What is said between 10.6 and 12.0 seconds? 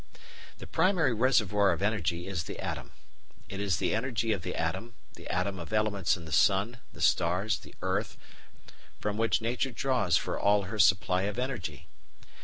her supply of energy.